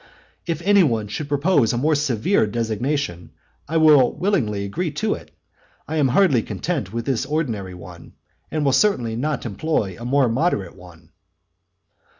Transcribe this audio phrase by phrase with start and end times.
[0.47, 3.33] If any one should propose a more severe designation
[3.67, 5.29] I will willingly agree to it;
[5.87, 8.13] I am hardly content with this ordinary one,
[8.49, 11.11] and will certainly not employ a more moderate one.